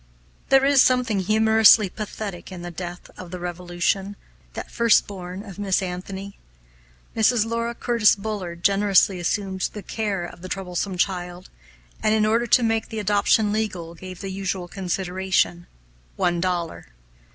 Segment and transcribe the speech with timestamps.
[0.49, 4.15] There is something humorously pathetic in the death of the Revolution
[4.55, 6.39] that firstborn of Miss Anthony.
[7.15, 7.45] Mrs.
[7.45, 11.51] Laura Curtis Bullard generously assumed the care of the troublesome child,
[12.01, 15.67] and, in order to make the adoption legal, gave the usual consideration
[16.15, 16.87] one dollar.